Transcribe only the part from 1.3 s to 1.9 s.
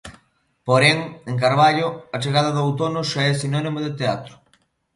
Carballo,